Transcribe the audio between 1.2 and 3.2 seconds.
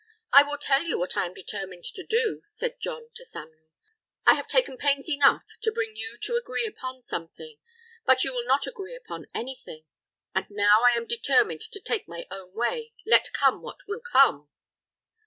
am determined to do,' said John